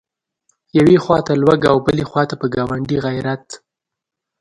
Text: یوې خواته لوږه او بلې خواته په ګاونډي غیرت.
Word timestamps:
یوې 0.77 0.97
خواته 1.03 1.33
لوږه 1.41 1.67
او 1.73 1.77
بلې 1.85 2.03
خواته 2.09 2.35
په 2.41 2.47
ګاونډي 2.55 2.97
غیرت. 3.05 3.45